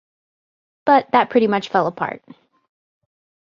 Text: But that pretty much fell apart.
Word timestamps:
But 0.87 1.11
that 1.11 1.29
pretty 1.29 1.45
much 1.45 1.69
fell 1.69 1.85
apart. 1.85 2.23